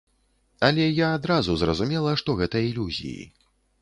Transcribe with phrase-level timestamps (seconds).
[0.69, 3.23] Але я адразу зразумела, што гэта ілюзіі.